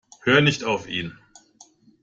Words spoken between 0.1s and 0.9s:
Hör nicht auf